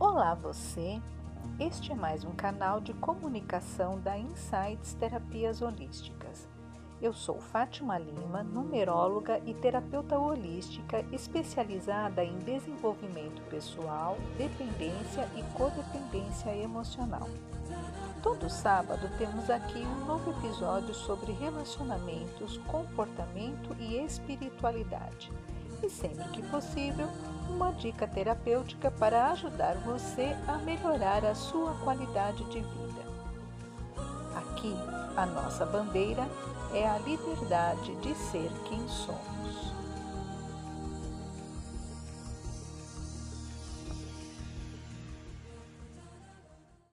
Olá 0.00 0.32
você! 0.32 1.02
Este 1.58 1.90
é 1.90 1.94
mais 1.96 2.24
um 2.24 2.30
canal 2.30 2.80
de 2.80 2.94
comunicação 2.94 3.98
da 3.98 4.16
Insights 4.16 4.94
Terapias 4.94 5.60
Holísticas. 5.60 6.48
Eu 7.02 7.12
sou 7.12 7.40
Fátima 7.40 7.98
Lima, 7.98 8.44
numeróloga 8.44 9.42
e 9.44 9.54
terapeuta 9.54 10.16
holística 10.16 11.04
especializada 11.10 12.22
em 12.22 12.38
desenvolvimento 12.38 13.42
pessoal, 13.50 14.16
dependência 14.36 15.28
e 15.34 15.42
codependência 15.58 16.56
emocional. 16.56 17.28
Todo 18.22 18.48
sábado 18.48 19.10
temos 19.18 19.50
aqui 19.50 19.80
um 19.80 20.04
novo 20.04 20.30
episódio 20.30 20.94
sobre 20.94 21.32
relacionamentos, 21.32 22.56
comportamento 22.68 23.74
e 23.80 23.96
espiritualidade. 23.96 25.32
E 25.82 25.88
sempre 25.88 26.28
que 26.30 26.42
possível, 26.42 27.08
uma 27.48 27.72
dica 27.72 28.06
terapêutica 28.06 28.90
para 28.90 29.30
ajudar 29.32 29.74
você 29.76 30.36
a 30.46 30.58
melhorar 30.58 31.24
a 31.24 31.34
sua 31.34 31.74
qualidade 31.84 32.44
de 32.44 32.60
vida. 32.60 33.08
Aqui, 34.36 34.74
a 35.16 35.26
nossa 35.26 35.64
bandeira 35.64 36.26
é 36.74 36.86
a 36.86 36.98
liberdade 36.98 37.94
de 37.96 38.14
ser 38.14 38.50
quem 38.68 38.86
somos. 38.88 39.72